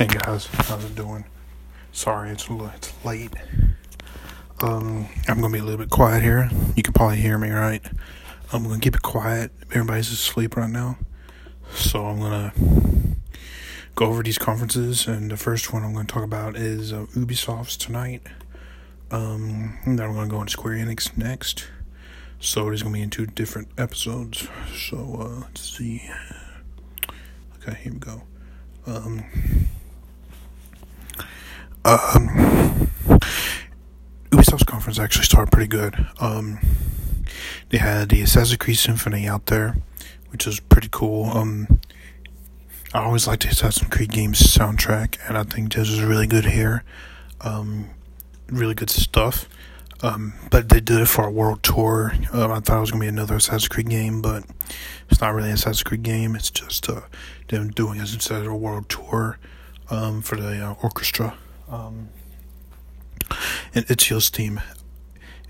[0.00, 1.26] Hey guys, how's it doing?
[1.92, 3.34] Sorry, it's it's late.
[4.62, 6.48] Um, I'm gonna be a little bit quiet here.
[6.74, 7.82] You can probably hear me, right?
[8.50, 9.52] I'm gonna keep it quiet.
[9.72, 10.96] Everybody's asleep right now,
[11.74, 12.54] so I'm gonna
[13.94, 15.06] go over these conferences.
[15.06, 18.22] And the first one I'm gonna talk about is uh, Ubisoft's tonight.
[19.10, 21.66] Um, then I'm gonna go into Square Enix next.
[22.38, 24.48] So it is gonna be in two different episodes.
[24.74, 26.10] So uh, let's see.
[27.58, 28.22] Okay, here we go.
[28.86, 29.26] Um,
[31.84, 32.90] um,
[34.30, 36.06] Ubisoft's conference actually started pretty good.
[36.20, 36.60] Um,
[37.70, 39.76] they had the Assassin's Creed Symphony out there,
[40.28, 41.26] which was pretty cool.
[41.26, 41.80] Um,
[42.92, 46.46] I always liked the Assassin's Creed games soundtrack, and I think this is really good
[46.46, 46.84] here.
[47.40, 47.90] Um,
[48.48, 49.48] really good stuff.
[50.02, 52.12] Um, but they did it for a world tour.
[52.32, 54.44] Um, I thought it was gonna be another Assassin's Creed game, but
[55.10, 56.34] it's not really an Assassin's Creed game.
[56.34, 57.02] It's just uh,
[57.48, 59.38] them doing as instead of a world tour
[59.90, 61.34] um, for the uh, orchestra.
[61.70, 62.08] Um,
[63.74, 64.60] and Ezio's theme.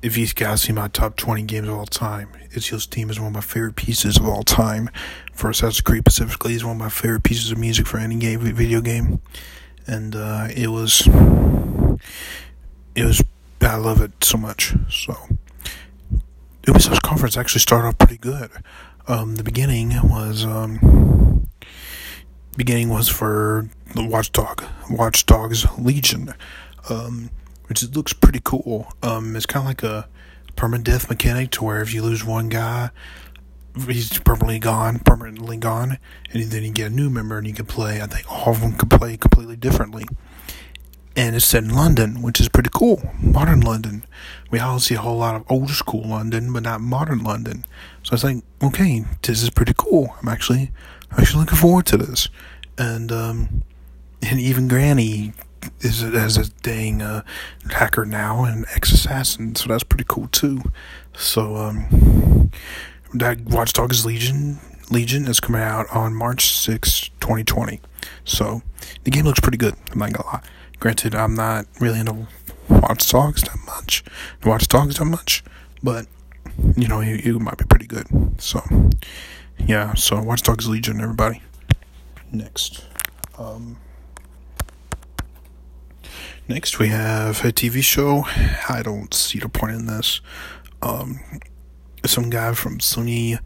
[0.00, 3.28] If you guys see my top 20 games of all time, Ezio's theme is one
[3.28, 4.90] of my favorite pieces of all time.
[5.32, 8.40] For Assassin's Creed specifically, is one of my favorite pieces of music for any game,
[8.40, 9.20] video game.
[9.86, 11.06] And uh, it was,
[12.94, 13.22] it was,
[13.60, 14.74] I love it so much.
[14.90, 15.16] So,
[16.62, 18.50] Ubisoft's conference actually started off pretty good.
[19.08, 21.03] Um, the beginning was, um,
[22.56, 26.34] beginning was for the Watchdog, Watch Dogs Legion,
[26.88, 27.30] um,
[27.66, 28.92] which looks pretty cool.
[29.02, 30.08] Um, it's kind of like a
[30.56, 32.90] permadeath mechanic to where if you lose one guy,
[33.86, 35.98] he's permanently gone, permanently gone,
[36.32, 38.00] and then you get a new member and you can play.
[38.00, 40.04] I think all of them can play completely differently.
[41.16, 43.00] And it's set in London, which is pretty cool.
[43.20, 44.04] Modern London.
[44.50, 47.64] We all see a whole lot of old school London, but not modern London.
[48.02, 50.14] So I was like, okay, this is pretty cool.
[50.20, 50.72] I'm actually,
[51.18, 52.28] actually looking forward to this.
[52.78, 53.62] And um,
[54.22, 55.32] and even Granny
[55.80, 57.22] is as a dang uh,
[57.70, 60.60] hacker now and ex assassin, so that's pretty cool too.
[61.16, 62.50] So um,
[63.12, 64.58] that Watch Dogs Legion
[64.90, 67.80] Legion is coming out on March 6, 2020.
[68.24, 68.62] So
[69.04, 69.74] the game looks pretty good.
[69.92, 70.42] I'm not gonna lie.
[70.78, 72.26] Granted, I'm not really into
[72.68, 74.04] Watch Dogs that much.
[74.44, 75.42] Watch Dogs that much,
[75.82, 76.06] but
[76.76, 78.06] you know, it, it might be pretty good.
[78.38, 78.62] So
[79.58, 81.42] yeah, so Watch Dogs Legion, everybody.
[82.32, 82.84] Next.
[83.38, 83.78] Um,
[86.48, 88.24] next, we have a TV show.
[88.68, 90.20] I don't see the point in this.
[90.82, 91.20] Um,
[92.04, 93.38] some guy from Sony,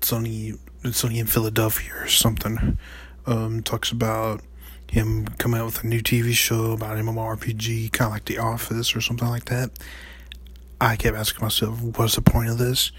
[0.00, 2.78] Sony, Sony in Philadelphia or something,
[3.26, 4.42] um, talks about
[4.90, 8.94] him coming out with a new TV show about MMORPG, kind of like The Office
[8.94, 9.70] or something like that.
[10.80, 12.90] I kept asking myself, what's the point of this?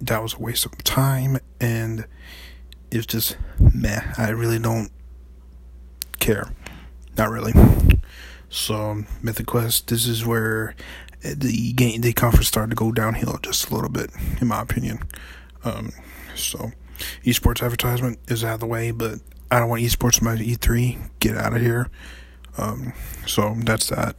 [0.00, 2.06] That was a waste of time, and
[2.90, 4.00] it's just meh.
[4.16, 4.90] I really don't
[6.18, 6.52] care.
[7.16, 7.52] Not really.
[8.48, 10.74] So Mythic Quest, this is where
[11.22, 15.00] the game, the conference started to go downhill just a little bit, in my opinion.
[15.64, 15.92] Um,
[16.34, 16.72] so
[17.24, 21.10] esports advertisement is out of the way, but I don't want esports in my E3.
[21.20, 21.90] Get out of here.
[22.56, 22.92] Um,
[23.26, 24.16] so that's that.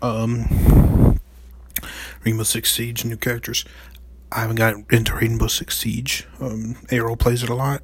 [0.00, 1.20] Um,
[2.24, 3.64] Rainbow Six Siege new characters.
[4.34, 6.26] I haven't got into Rainbow Six Siege.
[6.40, 7.82] Um, Arrow plays it a lot,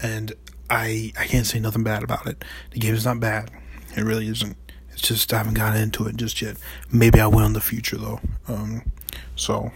[0.00, 0.32] and
[0.68, 2.44] I I can't say nothing bad about it.
[2.72, 3.50] The game is not bad.
[3.96, 4.56] It really isn't.
[4.92, 6.56] It's just I haven't gotten into it just yet.
[6.90, 8.20] Maybe I will in the future though.
[8.48, 8.90] Um,
[9.34, 9.72] so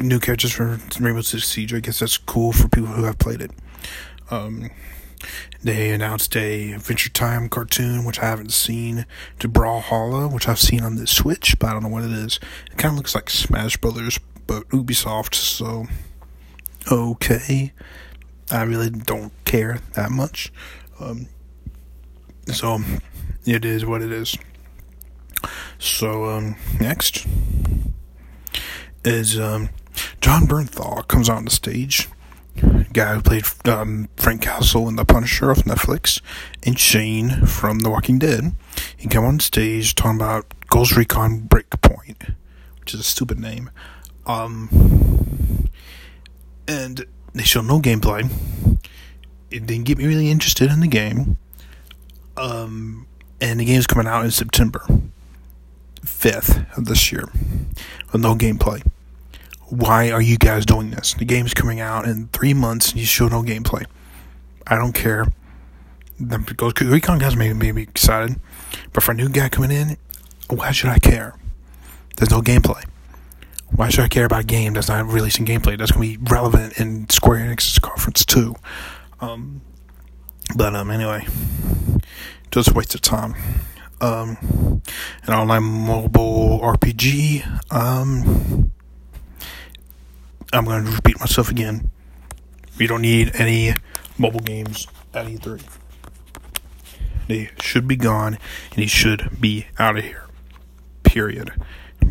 [0.00, 1.74] new characters for Rainbow Six Siege.
[1.74, 3.50] I guess that's cool for people who have played it.
[4.30, 4.70] Um,
[5.62, 9.06] they announced a Adventure Time cartoon, which I haven't seen,
[9.38, 12.40] to Brawlhalla, which I've seen on the Switch, but I don't know what it is.
[12.70, 15.86] It kind of looks like Smash Brothers, but Ubisoft, so
[16.90, 17.72] okay.
[18.50, 20.52] I really don't care that much.
[21.00, 21.28] Um,
[22.48, 22.80] so
[23.46, 24.36] it is what it is.
[25.78, 27.26] So um, next
[29.04, 29.70] is um,
[30.20, 32.08] Jon Bernthal comes on the stage.
[32.92, 36.20] Guy who played um, Frank Castle in The Punisher of Netflix,
[36.62, 38.54] and Shane from The Walking Dead.
[38.94, 42.34] He came on stage talking about Ghost Recon Breakpoint,
[42.80, 43.70] which is a stupid name.
[44.26, 45.68] Um,
[46.68, 48.30] and they showed no gameplay.
[49.50, 51.36] It didn't get me really interested in the game.
[52.36, 53.06] Um,
[53.40, 54.84] and the game's coming out in September
[56.00, 57.28] 5th of this year
[58.12, 58.86] with no gameplay.
[59.68, 61.14] Why are you guys doing this?
[61.14, 63.84] The game's coming out in three months and you show no gameplay.
[64.66, 65.26] I don't care.
[66.20, 66.38] The
[66.88, 68.38] Recon guys may be excited,
[68.92, 69.96] but for a new guy coming in,
[70.48, 71.34] why should I care?
[72.16, 72.84] There's no gameplay.
[73.74, 75.78] Why should I care about a game that's not releasing gameplay?
[75.78, 78.54] That's going to be relevant in Square Enix's conference too.
[79.20, 79.62] Um,
[80.56, 81.26] but um, anyway,
[82.50, 83.34] just waste of time.
[84.00, 84.82] Um,
[85.26, 87.72] an online mobile RPG.
[87.72, 88.72] Um,
[90.52, 91.90] I'm going to repeat myself again.
[92.78, 93.74] We don't need any
[94.18, 95.62] mobile games at E3.
[97.28, 98.38] They should be gone,
[98.72, 100.26] and he should be out of here.
[101.04, 101.52] Period.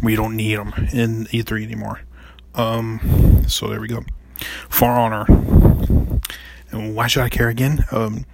[0.02, 2.02] We don't need them in E3 anymore.
[2.56, 4.04] Um, so there we go.
[4.70, 5.26] For Honor.
[6.72, 7.86] And why should I care again?
[7.92, 8.26] Um,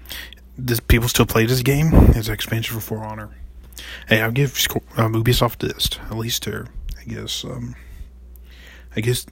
[0.64, 3.30] does people still play this game as an expansion for For Honor.
[4.08, 4.52] Hey, I'll give
[4.96, 5.90] um, Ubisoft this.
[6.10, 6.68] At least there,
[7.00, 7.44] I guess.
[7.44, 7.76] Um,
[8.96, 9.26] I guess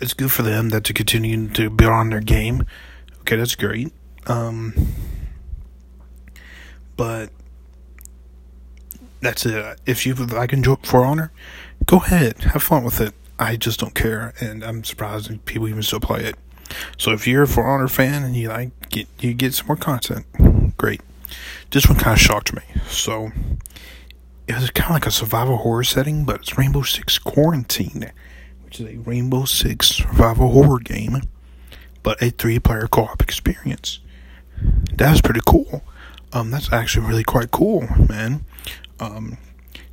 [0.00, 2.66] it's good for them that to continue to build on their game.
[3.20, 3.92] Okay, that's great.
[4.26, 4.74] Um,
[6.96, 7.30] but
[9.24, 9.80] that's it.
[9.86, 11.32] If you like enjoy For Honor,
[11.86, 13.14] go ahead, have fun with it.
[13.38, 16.36] I just don't care, and I'm surprised people even still play it.
[16.98, 19.76] So if you're a For Honor fan and you like get you get some more
[19.76, 20.26] content,
[20.76, 21.00] great.
[21.70, 22.62] This one kind of shocked me.
[22.86, 23.32] So
[24.46, 28.12] it was kind of like a survival horror setting, but it's Rainbow Six Quarantine,
[28.64, 31.22] which is a Rainbow Six survival horror game,
[32.02, 34.00] but a three-player co-op experience.
[34.94, 35.82] That's pretty cool.
[36.32, 38.44] Um, that's actually really quite cool, man.
[39.00, 39.38] Um,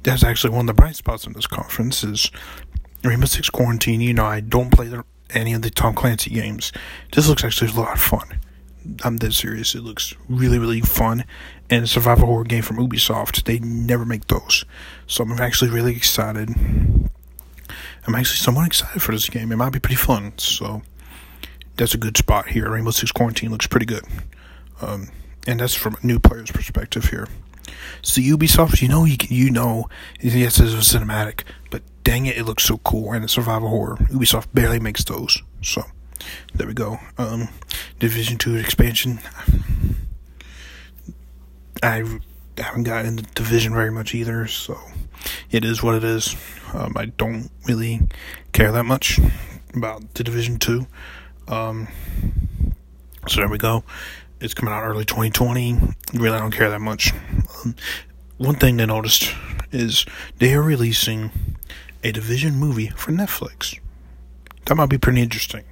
[0.03, 2.31] that's actually one of the bright spots in this conference is
[3.03, 4.01] Rainbow Six Quarantine.
[4.01, 6.71] You know, I don't play the, any of the Tom Clancy games.
[7.13, 8.39] This looks actually a lot of fun.
[9.03, 9.75] I'm dead serious.
[9.75, 11.24] It looks really, really fun.
[11.69, 13.44] And a survival horror game from Ubisoft.
[13.44, 14.65] They never make those.
[15.07, 16.50] So I'm actually really excited.
[16.50, 19.51] I'm actually somewhat excited for this game.
[19.51, 20.33] It might be pretty fun.
[20.38, 20.81] So
[21.77, 22.69] that's a good spot here.
[22.71, 24.04] Rainbow Six Quarantine looks pretty good.
[24.81, 25.09] Um,
[25.47, 27.27] and that's from a new player's perspective here.
[28.01, 29.89] So Ubisoft, you know, you, you know,
[30.19, 33.12] yes, it's a cinematic, but dang it, it looks so cool.
[33.13, 33.97] And a survival horror.
[34.09, 35.41] Ubisoft barely makes those.
[35.62, 35.83] So
[36.53, 37.00] there we go.
[37.18, 37.50] Um,
[38.00, 39.19] Division Two expansion.
[41.83, 42.03] I
[42.57, 44.77] haven't gotten into Division very much either, so
[45.50, 46.35] it is what it is.
[46.73, 48.01] Um, I don't really
[48.53, 49.19] care that much
[49.73, 50.88] about the Division Two.
[51.47, 51.88] Um,
[53.27, 53.83] so there we go.
[54.42, 55.78] It's coming out early 2020.
[56.16, 57.14] Really, I don't care that much.
[57.64, 57.76] Um,
[58.38, 59.36] one thing I noticed
[59.72, 60.04] is
[60.40, 61.30] they are releasing
[62.04, 63.80] a Division movie for Netflix.
[64.66, 65.64] That might be pretty interesting.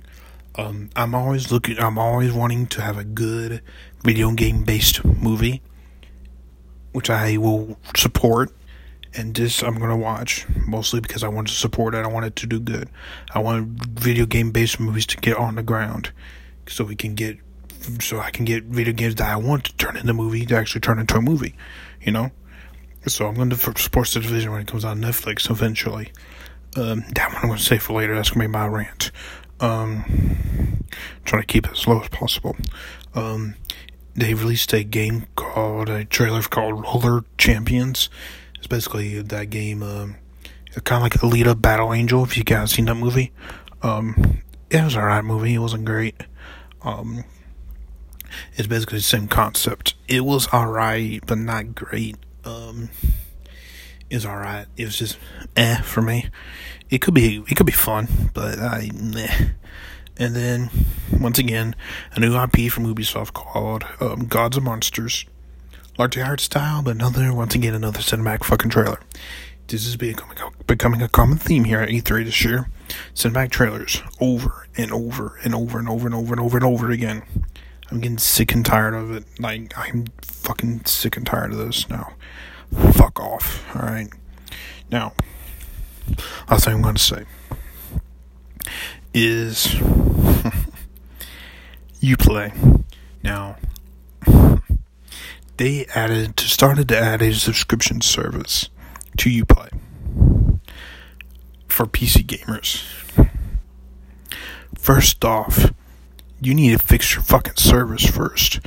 [0.53, 1.79] Um, I'm always looking.
[1.79, 3.63] I'm always wanting to have a good
[4.03, 5.63] video game based movie,
[6.91, 8.51] which I will support.
[9.15, 12.05] And this I'm gonna watch mostly because I want to support it.
[12.05, 12.87] I want it to do good.
[13.33, 16.11] I want video game based movies to get on the ground,
[16.67, 17.39] so we can get,
[17.99, 20.55] so I can get video games that I want to turn into a movie to
[20.55, 21.55] actually turn into a movie.
[22.01, 22.31] You know.
[23.07, 26.11] So I'm going to support the division when it comes on Netflix eventually.
[26.75, 28.13] Um, that one I'm going to save for later.
[28.13, 29.11] That's going to be my rant.
[29.59, 30.83] Um,
[31.25, 32.55] trying to keep it as low as possible.
[33.15, 33.55] Um,
[34.15, 38.09] they released a game called a trailer called Roller Champions.
[38.55, 40.17] It's basically that game, um,
[40.83, 42.23] kind of like Alita Battle Angel.
[42.23, 43.31] If you guys seen that movie,
[43.81, 45.55] um, it was alright movie.
[45.55, 46.23] It wasn't great.
[46.81, 47.23] Um,
[48.55, 49.95] it's basically the same concept.
[50.07, 52.17] It was alright, but not great.
[52.45, 52.89] Um,
[54.09, 54.67] it's alright.
[54.77, 55.17] It was just
[55.55, 56.29] eh for me
[56.89, 59.49] it could be it could be fun, but I meh.
[60.17, 60.69] And then
[61.17, 61.75] once again,
[62.13, 65.25] a new IP from Ubisoft called um, Gods and Monsters,
[65.97, 68.99] largely art style, but another once again another cinematic fucking trailer.
[69.67, 72.67] This is becoming a, becoming a common theme here at E3 this year.
[73.13, 76.89] Cinematic trailers over and over and over and over and over and over and over
[76.89, 77.21] again.
[77.91, 79.25] I'm getting sick and tired of it.
[79.39, 82.13] Like I'm fucking sick and tired of this now.
[82.93, 83.65] Fuck off.
[83.75, 84.09] All right.
[84.91, 85.13] Now,
[86.49, 87.25] last thing I'm going to say
[89.13, 89.67] is
[92.01, 92.83] Uplay.
[93.23, 93.57] Now,
[95.57, 98.69] they added started to add a subscription service
[99.17, 99.69] to Uplay
[101.67, 102.83] for PC gamers.
[104.75, 105.71] First off,
[106.41, 108.59] you need to fix your fucking service first.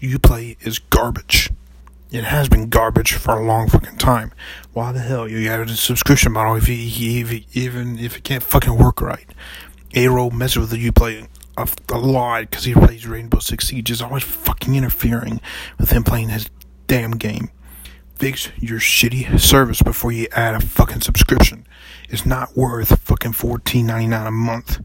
[0.00, 1.50] Uplay is garbage.
[2.10, 4.32] It has been garbage for a long fucking time.
[4.72, 8.24] Why the hell you added a subscription model if you, if you, even if it
[8.24, 9.26] can't fucking work right?
[9.92, 14.02] Aero messes with the Uplay a, a lot because he plays Rainbow Six Siege is
[14.02, 15.40] always fucking interfering
[15.78, 16.48] with him playing his
[16.86, 17.50] damn game.
[18.14, 21.66] Fix your shitty service before you add a fucking subscription.
[22.08, 24.80] It's not worth fucking fourteen ninety nine a month.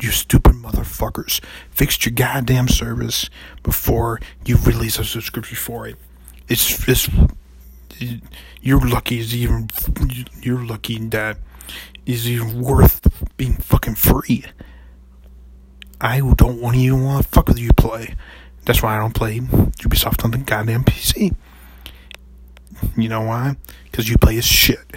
[0.00, 1.40] You stupid motherfuckers.
[1.70, 3.28] Fix your goddamn service
[3.62, 5.96] before you release a subscription for it
[6.48, 7.08] it's it's
[8.60, 9.68] you're lucky is even
[10.40, 11.38] you're lucky that
[12.04, 13.00] is even worth
[13.36, 14.44] being fucking free.
[16.00, 18.16] I don't want even want to fuck with Uplay.
[18.64, 21.34] That's why I don't play Ubisoft on the goddamn PC.
[22.96, 23.56] You know why?
[23.84, 24.92] Because Uplay as shit.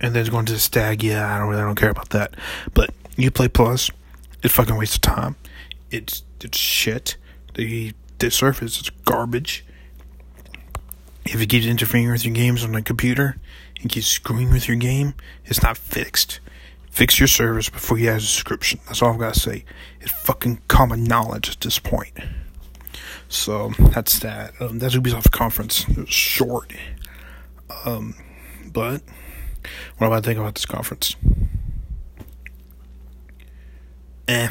[0.00, 2.34] And then it's going to stag, yeah, I don't really don't care about that.
[2.74, 2.90] But
[3.28, 3.90] Uplay Plus,
[4.42, 5.36] it's fucking waste of time.
[5.90, 7.16] It's it's shit.
[7.54, 9.64] The the surface is garbage.
[11.24, 13.36] If it keeps interfering with your games on the computer
[13.80, 16.40] and keeps screwing with your game, it's not fixed.
[16.90, 18.80] Fix your service before you add a subscription.
[18.86, 19.64] That's all I've got to say.
[20.00, 22.18] It's fucking common knowledge at this point.
[23.28, 24.54] So that's that.
[24.60, 25.88] Um, that's Ubisoft conference.
[25.88, 26.72] It was short.
[27.84, 28.16] Um,
[28.72, 29.02] but
[29.98, 31.14] what do I think about this conference?
[34.30, 34.46] Eh,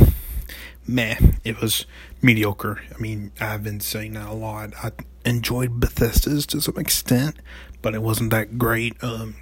[0.86, 1.16] meh.
[1.46, 1.86] It was
[2.22, 2.82] mediocre.
[2.94, 4.74] I mean, I've been saying that a lot.
[4.84, 4.92] I
[5.24, 7.38] enjoyed Bethesda's to some extent,
[7.82, 9.02] but it wasn't that great.
[9.02, 9.38] Um,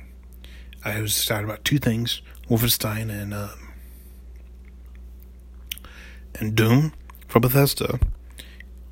[0.85, 3.73] I was excited about two things: Wolfenstein and um,
[6.39, 6.93] and Doom
[7.27, 7.99] for Bethesda.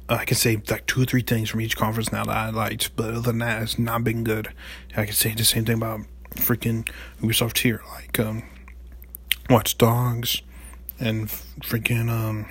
[0.10, 2.96] I can say like two or three things from each conference now that I liked,
[2.96, 4.52] but other than that, it's not been good.
[4.98, 6.00] I can say the same thing about
[6.38, 6.90] freaking
[7.22, 8.42] Ubisoft here, like um,
[9.48, 10.42] Watch Dogs
[11.00, 11.28] and
[11.62, 12.46] freaking um,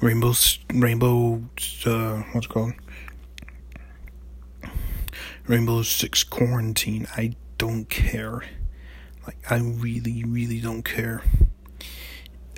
[0.00, 0.32] Rainbow
[0.72, 1.42] Rainbow
[1.86, 2.72] uh, what's it called
[5.46, 7.06] Rainbow Six Quarantine.
[7.16, 8.42] I don't care.
[9.26, 11.22] Like I really, really don't care.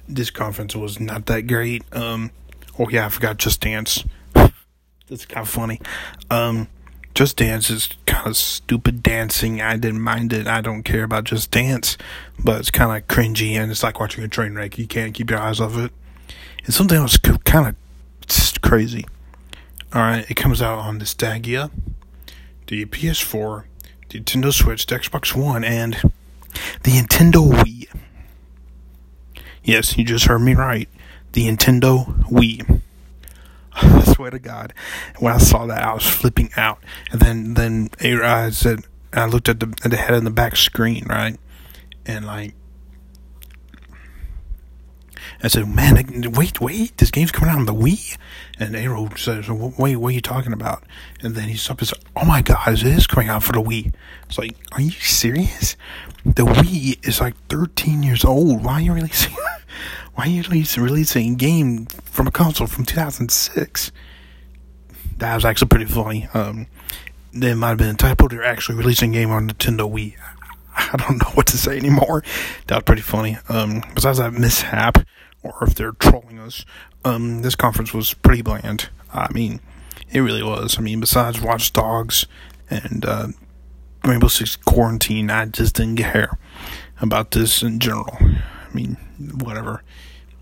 [0.09, 1.83] This conference was not that great.
[1.93, 2.31] Um,
[2.78, 4.05] Oh yeah, I forgot Just Dance.
[4.35, 5.81] That's kind of funny.
[6.31, 6.69] Um,
[7.16, 9.62] Just Dance is kind of stupid dancing.
[9.62, 10.46] I didn't mind it.
[10.46, 11.96] I don't care about Just Dance,
[12.38, 14.76] but it's kind of cringy and it's like watching a train wreck.
[14.76, 15.92] You can't keep your eyes off it.
[16.66, 19.06] And something else kind of crazy.
[19.94, 21.70] All right, it comes out on the Stadia,
[22.66, 23.64] the PS4,
[24.11, 25.94] the Nintendo Switch, the Xbox One, and
[26.82, 27.88] the Nintendo Wii.
[29.64, 30.87] Yes, you just heard me right
[31.32, 32.82] the Nintendo Wii.
[33.83, 34.73] I swear to God,
[35.18, 36.83] when I saw that, I was flipping out.
[37.11, 38.80] And then, then I said,
[39.12, 41.38] I looked at the at the head of the back screen, right,
[42.04, 42.54] and like,
[45.42, 48.16] I said, "Man, wait, wait, this game's coming out on the Wii."
[48.59, 50.85] And Arrow says, "Wait, what are you talking about?"
[51.23, 53.62] And then he stopped and said, "Oh my God, it is coming out for the
[53.62, 53.92] Wii."
[54.28, 55.76] It's like, are you serious?
[56.25, 58.64] The Wii is like 13 years old.
[58.64, 59.35] Why are you releasing?
[60.16, 60.42] Why are you
[60.78, 63.92] releasing a game from a console from 2006?
[65.18, 66.26] That was actually pretty funny.
[66.32, 66.68] Um,
[67.35, 68.26] there might have been typo.
[68.26, 70.16] They're actually releasing a game on Nintendo Wii.
[70.76, 72.25] I don't know what to say anymore.
[72.66, 73.37] That was pretty funny.
[73.50, 75.06] Um, besides that mishap,
[75.42, 76.64] or if they're trolling us,
[77.04, 78.88] um, this conference was pretty bland.
[79.12, 79.61] I mean,
[80.11, 80.78] it really was.
[80.78, 82.26] I mean, besides Watch Dogs
[82.70, 83.28] and uh,
[84.02, 86.38] Rainbow Six Quarantine, I just didn't care
[87.02, 88.16] about this in general.
[88.76, 88.97] I mean,
[89.38, 89.83] whatever.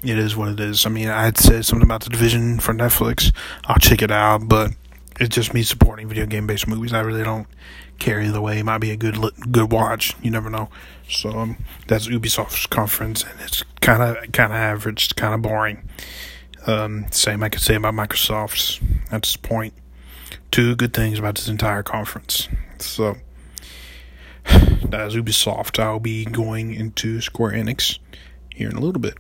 [0.03, 0.85] It is what it is.
[0.85, 3.33] I mean, I'd said something about the division for Netflix.
[3.65, 4.73] I'll check it out, but
[5.21, 6.93] it's just me supporting video game based movies.
[6.93, 7.47] I really don't
[8.01, 8.59] care either way.
[8.59, 9.17] It might be a good
[9.51, 10.15] good watch.
[10.21, 10.69] You never know.
[11.09, 15.05] So um, that's Ubisoft's conference, and it's kind of kind of average.
[15.05, 15.89] It's kind of boring.
[16.67, 18.81] Um, same I could say about Microsoft's
[19.13, 19.75] at this point.
[20.51, 22.49] Two good things about this entire conference.
[22.79, 23.17] So
[24.93, 25.79] is Ubisoft.
[25.79, 27.99] I'll be going into Square Enix
[28.55, 29.15] here in a little bit.